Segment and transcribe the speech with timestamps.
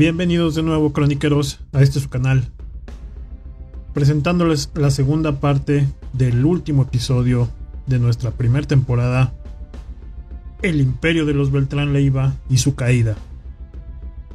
[0.00, 2.48] Bienvenidos de nuevo, croniqueros, a este su canal.
[3.92, 7.50] Presentándoles la segunda parte del último episodio
[7.86, 9.34] de nuestra primera temporada,
[10.62, 13.14] El Imperio de los Beltrán Leiva y su caída.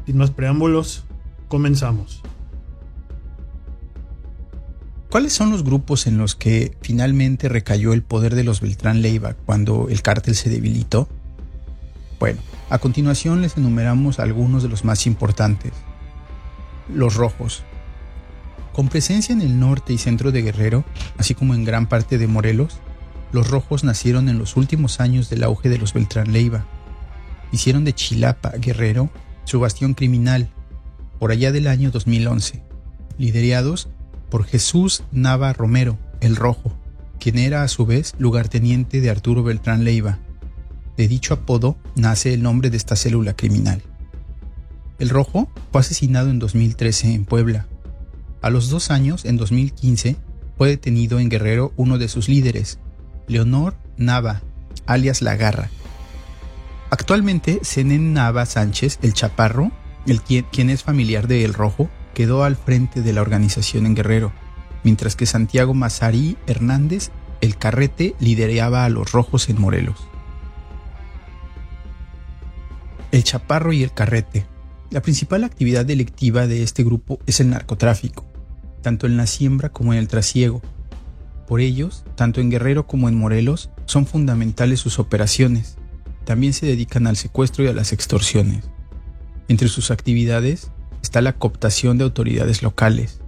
[0.05, 1.04] Sin más preámbulos,
[1.48, 2.21] comenzamos.
[5.09, 9.34] ¿Cuáles son los grupos en los que finalmente recayó el poder de los Beltrán Leiva
[9.48, 11.09] cuando el cártel se debilitó?
[12.20, 15.72] Bueno, a continuación les enumeramos algunos de los más importantes.
[16.94, 17.64] Los rojos.
[18.74, 20.84] Con presencia en el norte y centro de Guerrero,
[21.18, 22.80] así como en gran parte de Morelos,
[23.32, 26.66] los rojos nacieron en los últimos años del auge de los Beltrán Leiva.
[27.52, 29.10] Hicieron de Chilapa, Guerrero,
[29.44, 30.50] su bastión criminal,
[31.20, 32.63] por allá del año 2011,
[33.18, 33.90] liderados
[34.29, 36.76] por Jesús Nava Romero, el Rojo,
[37.20, 40.20] quien era a su vez lugarteniente de Arturo Beltrán Leiva,
[40.98, 43.82] de dicho apodo nace el nombre de esta célula criminal.
[44.98, 47.68] El Rojo fue asesinado en 2013 en Puebla.
[48.41, 50.16] A los dos años, en 2015,
[50.57, 52.79] fue detenido en Guerrero uno de sus líderes,
[53.27, 54.41] Leonor Nava,
[54.85, 55.70] alias La Garra.
[56.91, 59.71] Actualmente, Zenén Nava Sánchez, el Chaparro,
[60.07, 64.31] el quien, es familiar de El Rojo, quedó al frente de la organización en Guerrero,
[64.84, 67.09] mientras que Santiago Mazarí Hernández,
[67.41, 70.07] el Carrete, lideraba a los Rojos en Morelos.
[73.16, 74.46] El Chaparro y el Carrete.
[74.91, 78.25] La principal actividad delictiva de este grupo es el narcotráfico,
[78.81, 80.62] tanto en la siembra como en el trasiego.
[81.47, 85.78] Por ellos, tanto en Guerrero como en Morelos, son fundamentales sus operaciones.
[86.25, 88.66] También se dedican al secuestro y a las extorsiones.
[89.47, 93.22] Entre sus actividades está la cooptación de autoridades locales.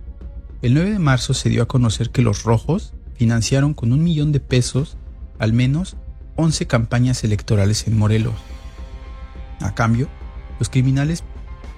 [0.61, 4.33] El 9 de marzo se dio a conocer que los rojos financiaron con un millón
[4.33, 4.97] de pesos
[5.39, 5.95] al menos
[6.35, 8.35] 11 campañas electorales en Morelos.
[9.59, 10.07] A cambio,
[10.59, 11.23] los criminales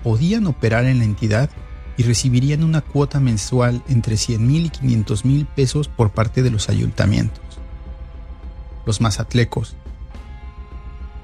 [0.04, 1.50] podían operar en la entidad
[1.98, 6.50] y recibirían una cuota mensual entre 100 mil y 500 mil pesos por parte de
[6.50, 7.44] los ayuntamientos.
[8.86, 9.76] Los mazatlecos.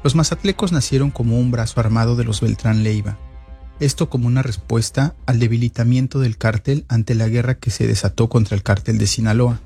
[0.04, 3.18] Los mazatlecos nacieron como un brazo armado de los Beltrán Leiva,
[3.80, 8.56] esto como una respuesta al debilitamiento del cártel ante la guerra que se desató contra
[8.56, 9.60] el cártel de Sinaloa.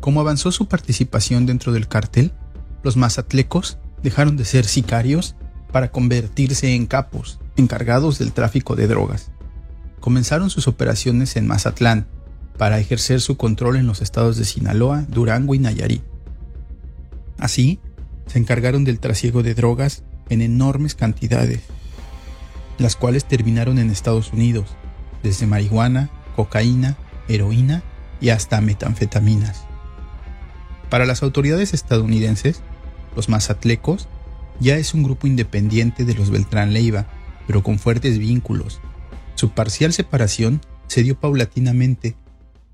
[0.00, 2.32] Como avanzó su participación dentro del cártel,
[2.82, 5.36] los mazatlecos dejaron de ser sicarios
[5.70, 9.30] para convertirse en capos, encargados del tráfico de drogas.
[10.00, 12.06] Comenzaron sus operaciones en Mazatlán
[12.58, 16.02] para ejercer su control en los estados de Sinaloa, Durango y Nayarit.
[17.38, 17.80] Así,
[18.26, 21.60] se encargaron del trasiego de drogas en enormes cantidades,
[22.78, 24.66] las cuales terminaron en Estados Unidos,
[25.22, 26.96] desde marihuana, cocaína,
[27.28, 27.82] heroína
[28.20, 29.64] y hasta metanfetaminas.
[30.88, 32.62] Para las autoridades estadounidenses,
[33.14, 34.08] los mazatlecos,
[34.60, 37.08] ya es un grupo independiente de los Beltrán Leiva,
[37.46, 38.80] pero con fuertes vínculos.
[39.34, 42.16] Su parcial separación se dio paulatinamente,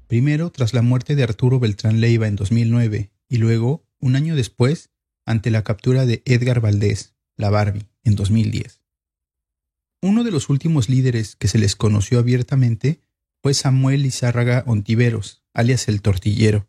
[0.06, 4.91] primero tras la muerte de Arturo Beltrán Leiva en 2009 y luego, un año después,
[5.25, 8.81] ante la captura de Edgar Valdés, la Barbie, en 2010.
[10.00, 13.00] Uno de los últimos líderes que se les conoció abiertamente
[13.43, 16.66] fue Samuel Izárraga Ontiveros, alias el Tortillero,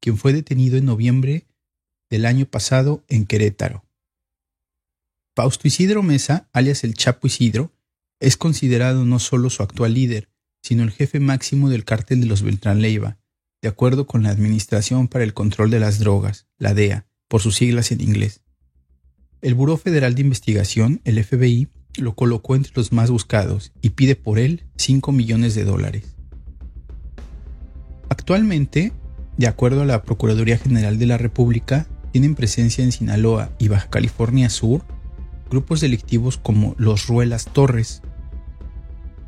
[0.00, 1.46] quien fue detenido en noviembre
[2.10, 3.84] del año pasado en Querétaro.
[5.34, 7.72] Fausto Isidro Mesa, alias el Chapo Isidro,
[8.18, 10.28] es considerado no solo su actual líder,
[10.62, 13.18] sino el jefe máximo del cártel de los Beltrán Leiva,
[13.62, 17.56] de acuerdo con la Administración para el Control de las Drogas, la DEA, por sus
[17.56, 18.42] siglas en inglés.
[19.40, 24.16] El Buró Federal de Investigación, el FBI, lo colocó entre los más buscados y pide
[24.16, 26.16] por él 5 millones de dólares.
[28.08, 28.92] Actualmente,
[29.36, 33.88] de acuerdo a la Procuraduría General de la República, tienen presencia en Sinaloa y Baja
[33.88, 34.84] California Sur
[35.50, 38.02] grupos delictivos como los Ruelas Torres.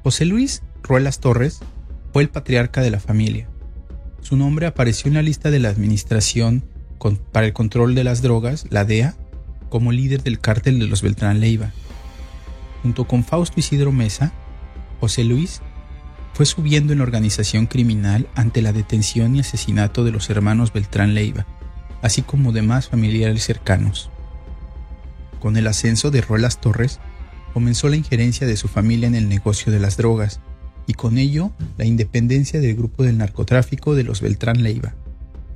[0.02, 1.60] José Luis Ruelas Torres
[2.12, 3.48] fue el patriarca de la familia.
[4.20, 6.64] Su nombre apareció en la lista de la Administración
[7.32, 9.16] para el Control de las Drogas, la DEA,
[9.68, 11.72] como líder del cártel de los Beltrán Leiva.
[12.82, 14.32] Junto con Fausto Isidro Mesa,
[15.00, 15.60] José Luis
[16.34, 21.14] fue subiendo en la organización criminal ante la detención y asesinato de los hermanos Beltrán
[21.14, 21.46] Leiva
[22.02, 24.10] así como demás familiares cercanos.
[25.40, 27.00] Con el ascenso de Ruelas Torres,
[27.54, 30.40] comenzó la injerencia de su familia en el negocio de las drogas,
[30.86, 34.94] y con ello la independencia del grupo del narcotráfico de los Beltrán Leiva,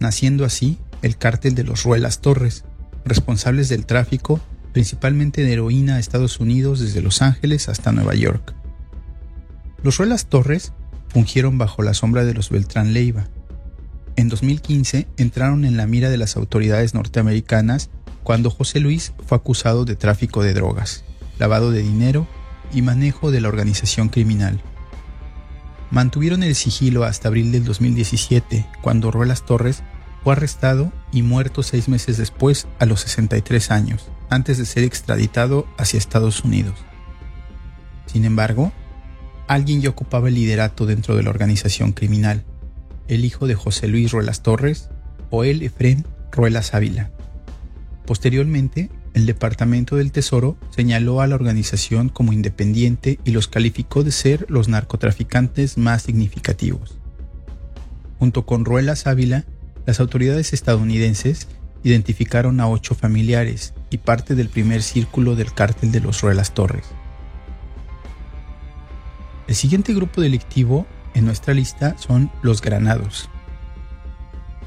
[0.01, 2.65] naciendo así el cártel de los Ruelas Torres,
[3.05, 4.41] responsables del tráfico
[4.77, 8.55] principalmente de heroína a Estados Unidos desde Los Ángeles hasta Nueva York.
[9.83, 10.75] Los Ruelas Torres
[11.09, 13.27] fungieron bajo la sombra de los Beltrán Leiva,
[14.17, 17.91] en 2015 entraron en la mira de las autoridades norteamericanas
[18.23, 21.05] cuando José Luis fue acusado de tráfico de drogas,
[21.39, 22.27] lavado de dinero
[22.73, 24.61] y manejo de la organización criminal.
[25.91, 29.83] Mantuvieron el sigilo hasta abril del 2017, cuando Ruelas Torres
[30.25, 35.69] fue arrestado y muerto seis meses después a los 63 años, antes de ser extraditado
[35.79, 36.75] hacia Estados Unidos.
[38.07, 38.73] Sin embargo,
[39.47, 42.45] alguien ya ocupaba el liderato dentro de la organización criminal,
[43.09, 44.91] el hijo de José Luis Ruelas Torres,
[45.31, 47.11] o el Efrén Ruelas Ávila.
[48.07, 54.13] Posteriormente, el Departamento del Tesoro señaló a la organización como independiente y los calificó de
[54.13, 56.99] ser los narcotraficantes más significativos.
[58.19, 59.45] Junto con Ruelas Ávila,
[59.87, 61.49] las autoridades estadounidenses
[61.83, 66.85] identificaron a ocho familiares y parte del primer círculo del cártel de los Ruelas Torres.
[69.47, 70.87] El siguiente grupo delictivo
[71.17, 73.31] en nuestra lista son los granados.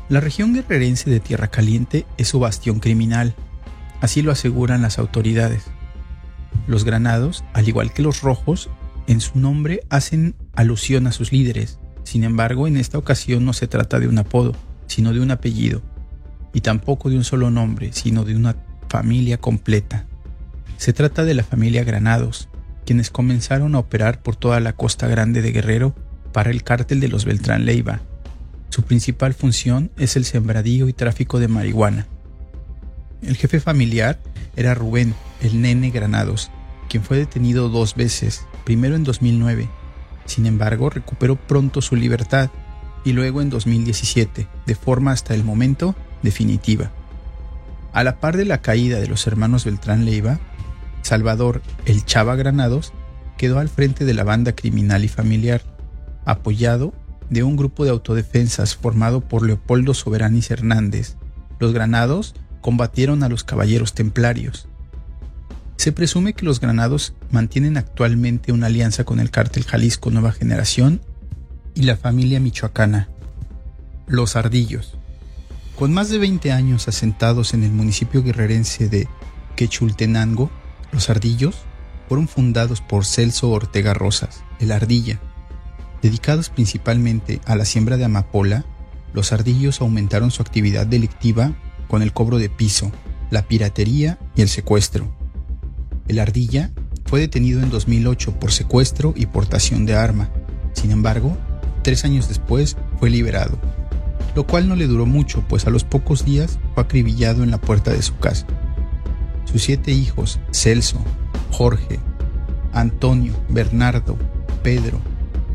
[0.10, 3.36] La región guerrerense de Tierra Caliente es su bastión criminal,
[4.02, 5.66] así lo aseguran las autoridades.
[6.66, 8.72] Los granados, al igual que los rojos,
[9.06, 13.68] en su nombre hacen alusión a sus líderes, sin embargo en esta ocasión no se
[13.68, 14.56] trata de un apodo,
[14.88, 15.84] sino de un apellido,
[16.52, 18.56] y tampoco de un solo nombre, sino de una
[18.90, 20.08] familia completa.
[20.78, 22.50] Se trata de la familia Granados,
[22.88, 25.94] quienes comenzaron a operar por toda la costa grande de Guerrero
[26.32, 28.02] para el cártel de los Beltrán Leiva,
[28.70, 32.08] su principal función es el sembradío y tráfico de marihuana.
[33.22, 34.20] El jefe familiar
[34.56, 36.52] era Rubén, el nene Granados,
[36.88, 39.68] quien fue detenido dos veces, primero en 2009.
[40.26, 42.52] Sin embargo, recuperó pronto su libertad
[43.04, 46.92] y luego en 2017, de forma hasta el momento definitiva.
[47.92, 50.40] A la par de la caída de los hermanos Beltrán Leiva,
[51.02, 52.94] Salvador, el Chava Granados,
[53.38, 55.64] quedó al frente de la banda criminal y familiar,
[56.26, 56.94] apoyado
[57.30, 61.16] de un grupo de autodefensas formado por Leopoldo Soberanis Hernández,
[61.60, 64.68] los granados combatieron a los caballeros templarios.
[65.78, 71.02] Se presume que los granados mantienen actualmente una alianza con el cártel Jalisco Nueva Generación
[71.74, 73.08] y la familia michoacana,
[74.08, 74.98] los Ardillos.
[75.78, 79.08] Con más de 20 años asentados en el municipio guerrerense de
[79.56, 80.50] Quechultenango,
[80.92, 81.56] los Ardillos
[82.10, 85.22] fueron fundados por Celso Ortega Rosas, el Ardilla,
[86.02, 88.66] Dedicados principalmente a la siembra de amapola,
[89.14, 91.54] los ardillos aumentaron su actividad delictiva
[91.88, 92.92] con el cobro de piso,
[93.32, 95.12] la piratería y el secuestro.
[96.08, 96.72] El ardilla
[97.06, 100.30] fue detenido en 2008 por secuestro y portación de arma.
[100.74, 101.38] Sin embargo,
[101.84, 103.60] tres años después fue liberado,
[104.36, 107.60] lo cual no le duró mucho, pues a los pocos días fue acribillado en la
[107.60, 108.46] puerta de su casa.
[109.46, 111.04] Sus siete hijos, Celso,
[111.52, 112.00] Jorge,
[112.72, 114.18] Antonio, Bernardo,
[114.62, 115.02] Pedro,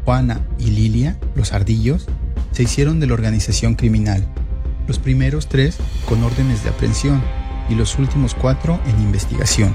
[0.05, 2.07] Juana y Lilia, los ardillos,
[2.53, 4.27] se hicieron de la organización criminal,
[4.87, 7.23] los primeros tres con órdenes de aprehensión
[7.69, 9.75] y los últimos cuatro en investigación.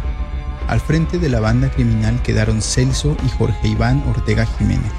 [0.67, 4.91] Al frente de la banda criminal quedaron Celso y Jorge Iván Ortega Jiménez.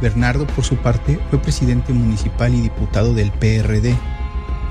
[0.00, 3.94] Bernardo, por su parte, fue presidente municipal y diputado del PRD.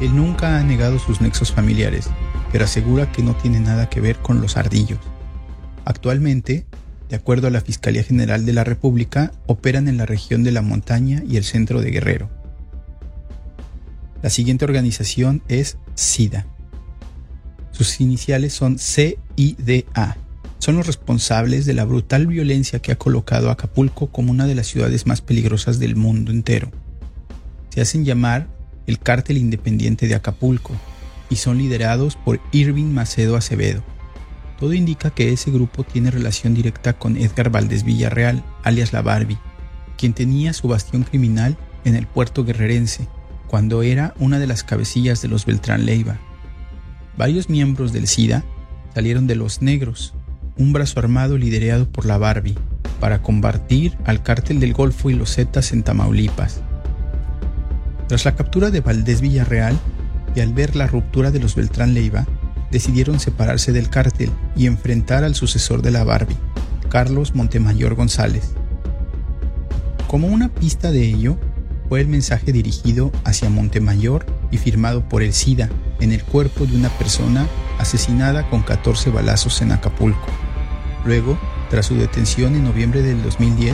[0.01, 2.09] Él nunca ha negado sus nexos familiares,
[2.51, 4.99] pero asegura que no tiene nada que ver con los ardillos.
[5.85, 6.65] Actualmente
[7.09, 10.61] de acuerdo a la Fiscalía General de la República, operan en la región de la
[10.61, 12.29] montaña y el centro de Guerrero.
[14.21, 16.47] La siguiente organización es SIDA.
[17.71, 20.17] Sus iniciales son CIDA.
[20.57, 24.55] Son los responsables de la brutal violencia que ha colocado a Acapulco como una de
[24.55, 26.71] las ciudades más peligrosas del mundo entero.
[27.69, 28.47] Se hacen llamar
[28.87, 30.73] el Cártel Independiente de Acapulco
[31.29, 33.83] y son liderados por Irving Macedo Acevedo
[34.59, 39.37] todo indica que ese grupo tiene relación directa con Edgar Valdés Villarreal, alias La Barbie,
[39.97, 43.07] quien tenía su bastión criminal en el puerto guerrerense,
[43.47, 46.17] cuando era una de las cabecillas de los Beltrán Leiva.
[47.17, 48.43] Varios miembros del SIDA
[48.93, 50.13] salieron de los Negros,
[50.57, 52.57] un brazo armado liderado por la Barbie,
[52.99, 56.61] para combatir al cártel del Golfo y los Zetas en Tamaulipas.
[58.07, 59.77] Tras la captura de Valdés Villarreal
[60.35, 62.25] y al ver la ruptura de los Beltrán Leiva,
[62.75, 66.35] decidieron separarse del cártel y enfrentar al sucesor de la Barbie,
[66.89, 68.51] Carlos Montemayor González.
[70.07, 71.37] Como una pista de ello,
[71.87, 75.69] fue el mensaje dirigido hacia Montemayor y firmado por el SIDA
[76.01, 77.47] en el cuerpo de una persona
[77.79, 80.27] asesinada con 14 balazos en Acapulco.
[81.05, 81.39] Luego,
[81.69, 83.73] tras su detención en noviembre del 2010,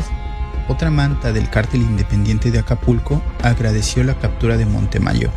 [0.68, 5.32] otra manta del cártel independiente de Acapulco agradeció la captura de Montemayor.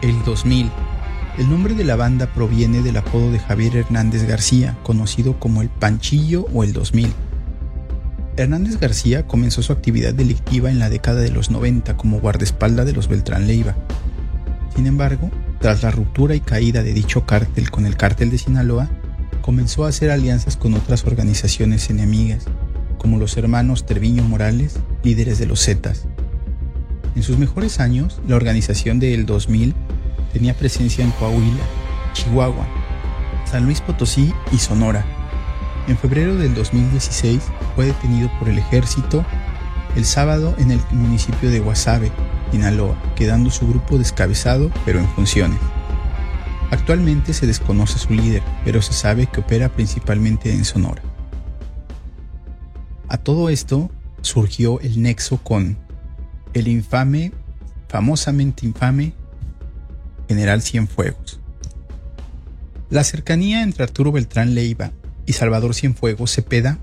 [0.00, 0.70] El 2000
[1.38, 5.70] el nombre de la banda proviene del apodo de Javier Hernández García, conocido como el
[5.70, 7.12] Panchillo o el 2000.
[8.36, 12.92] Hernández García comenzó su actividad delictiva en la década de los 90 como guardaespaldas de
[12.92, 13.74] los Beltrán Leiva.
[14.76, 18.90] Sin embargo, tras la ruptura y caída de dicho cártel con el cártel de Sinaloa,
[19.40, 22.44] comenzó a hacer alianzas con otras organizaciones enemigas,
[22.98, 26.06] como los hermanos Terviño Morales, líderes de los Zetas.
[27.14, 29.74] En sus mejores años, la organización del 2000
[30.32, 31.62] tenía presencia en Coahuila,
[32.12, 32.66] Chihuahua,
[33.50, 35.04] San Luis Potosí y Sonora.
[35.88, 37.42] En febrero del 2016
[37.74, 39.24] fue detenido por el ejército
[39.96, 42.10] el sábado en el municipio de Guasave,
[42.50, 45.58] Sinaloa, quedando su grupo descabezado pero en funciones.
[46.70, 51.02] Actualmente se desconoce su líder, pero se sabe que opera principalmente en Sonora.
[53.08, 53.90] A todo esto
[54.22, 55.76] surgió el nexo con
[56.54, 57.32] el infame,
[57.88, 59.12] famosamente infame,
[60.32, 61.40] general Cienfuegos.
[62.88, 64.92] La cercanía entre Arturo Beltrán Leiva
[65.26, 66.78] y Salvador Cienfuegos Cepeda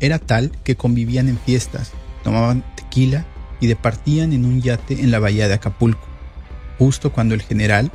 [0.00, 1.92] era tal que convivían en fiestas,
[2.22, 3.26] tomaban tequila
[3.60, 6.06] y departían en un yate en la bahía de Acapulco,
[6.78, 7.92] justo cuando el general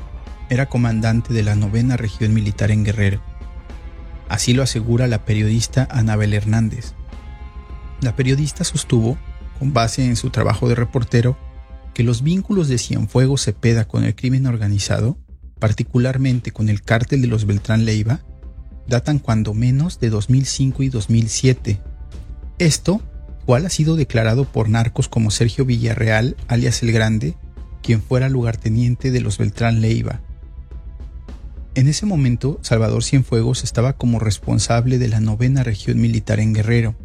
[0.52, 3.22] era comandante de la novena región militar en Guerrero.
[4.28, 6.94] Así lo asegura la periodista Anabel Hernández.
[8.02, 9.18] La periodista sostuvo,
[9.58, 11.38] con base en su trabajo de reportero,
[12.00, 15.18] que los vínculos de Cienfuegos Cepeda con el crimen organizado,
[15.60, 18.22] particularmente con el cártel de los Beltrán Leiva,
[18.88, 21.82] datan cuando menos de 2005 y 2007.
[22.58, 23.02] Esto
[23.46, 27.36] cual ha sido declarado por narcos como Sergio Villarreal, alias El Grande,
[27.84, 30.22] quien fuera lugarteniente de los Beltrán Leiva.
[31.76, 36.96] En ese momento, Salvador Cienfuegos estaba como responsable de la novena región militar en Guerrero,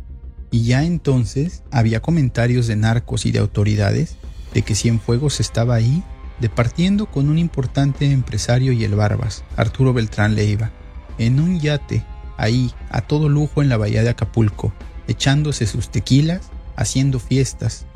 [0.52, 4.18] y ya entonces había comentarios de narcos y de autoridades
[4.54, 6.02] de que Cienfuegos estaba ahí
[6.40, 10.70] departiendo con un importante empresario y el Barbas, Arturo Beltrán Leiva,
[11.18, 12.04] en un yate,
[12.37, 14.73] ahí, a todo lujo en la bahía de Acapulco,
[15.06, 17.87] echándose sus tequilas, haciendo fiestas,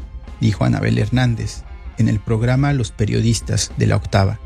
[0.41, 1.62] dijo Anabel Hernández
[1.99, 4.38] en el programa Los Periodistas de la Octava.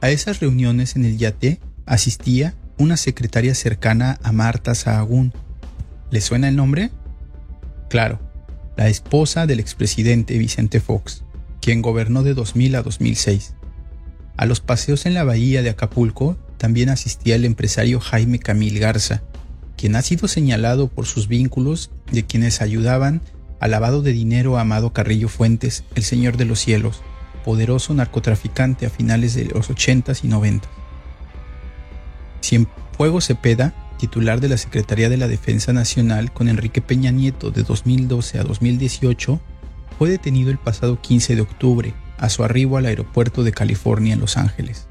[0.00, 5.32] A esas reuniones en el yate asistía una secretaria cercana a Marta Sahagún.
[6.10, 6.90] ¿Le suena el nombre?
[7.88, 8.20] Claro,
[8.76, 11.24] la esposa del expresidente Vicente Fox,
[11.60, 13.54] quien gobernó de 2000 a 2006.
[14.36, 19.22] A los paseos en la bahía de Acapulco también asistía el empresario Jaime Camil Garza,
[19.76, 23.22] quien ha sido señalado por sus vínculos de quienes ayudaban
[23.60, 27.02] al lavado de dinero a Amado Carrillo Fuentes, el Señor de los Cielos,
[27.44, 30.62] poderoso narcotraficante a finales de los 80s y 90s.
[32.42, 37.62] Cienfuegos Cepeda, titular de la Secretaría de la Defensa Nacional con Enrique Peña Nieto de
[37.62, 39.40] 2012 a 2018,
[39.98, 44.20] fue detenido el pasado 15 de octubre a su arribo al aeropuerto de California en
[44.20, 44.88] Los Ángeles.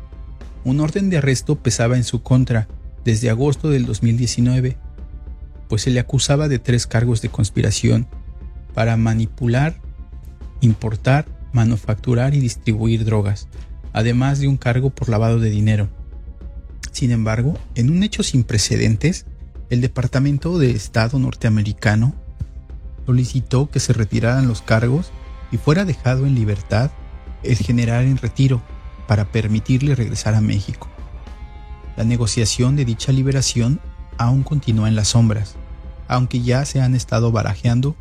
[0.63, 2.67] Un orden de arresto pesaba en su contra
[3.03, 4.77] desde agosto del 2019,
[5.67, 8.07] pues se le acusaba de tres cargos de conspiración
[8.74, 9.79] para manipular,
[10.62, 13.47] importar, manufacturar y distribuir drogas,
[13.93, 15.89] además de un cargo por lavado de dinero.
[16.95, 19.25] Sin embargo, en un hecho sin precedentes,
[19.69, 22.15] el Departamento de Estado norteamericano
[23.05, 25.11] solicitó que se retiraran los cargos
[25.51, 26.91] y fuera dejado en libertad
[27.43, 28.61] el general en retiro
[29.09, 30.87] para permitirle regresar a México.
[31.97, 33.81] La negociación de dicha liberación
[34.17, 35.55] aún continúa en las sombras,
[36.07, 37.97] aunque ya se han estado barajeando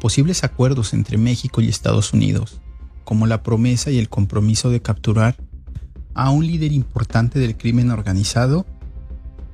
[0.00, 2.62] posibles acuerdos entre México y Estados Unidos,
[3.04, 5.36] como la promesa y el compromiso de capturar
[6.14, 8.66] a un líder importante del crimen organizado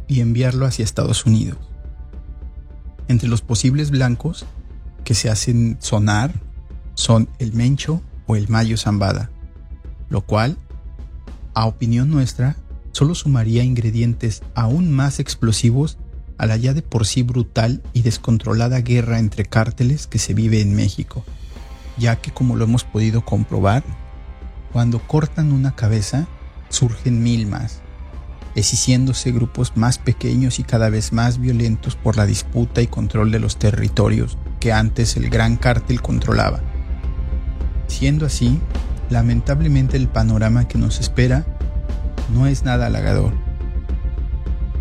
[0.08, 1.58] y enviarlo hacia Estados Unidos.
[3.08, 4.46] Entre los posibles blancos
[5.04, 6.34] que se hacen sonar
[6.94, 9.30] son el Mencho o el Mayo Zambada,
[10.08, 10.56] lo cual,
[11.54, 12.56] a opinión nuestra,
[12.92, 15.98] solo sumaría ingredientes aún más explosivos
[16.38, 20.60] a la ya de por sí brutal y descontrolada guerra entre cárteles que se vive
[20.60, 21.24] en México,
[21.98, 23.84] ya que como lo hemos podido comprobar,
[24.72, 26.26] cuando cortan una cabeza,
[26.74, 27.80] surgen mil más,
[28.54, 33.40] exiciéndose grupos más pequeños y cada vez más violentos por la disputa y control de
[33.40, 36.60] los territorios que antes el gran cártel controlaba.
[37.86, 38.60] Siendo así,
[39.10, 41.46] lamentablemente el panorama que nos espera
[42.32, 43.32] no es nada halagador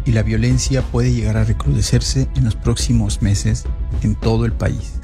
[0.06, 3.66] y la violencia puede llegar a recrudecerse en los próximos meses
[4.02, 5.02] en todo el país.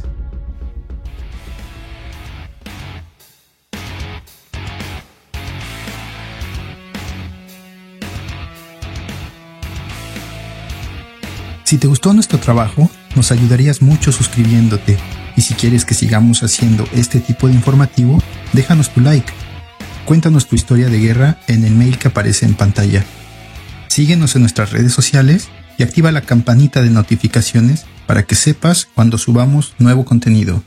[11.69, 14.97] Si te gustó nuestro trabajo, nos ayudarías mucho suscribiéndote
[15.35, 18.17] y si quieres que sigamos haciendo este tipo de informativo,
[18.53, 19.31] déjanos tu like
[20.03, 23.05] Cuéntanos tu historia de guerra en el mail que aparece en pantalla.
[23.87, 29.19] Síguenos en nuestras redes sociales y activa la campanita de notificaciones para que sepas cuando
[29.19, 30.63] subamos nuevo contenido.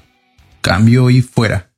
[0.60, 1.71] Cambio y fuera.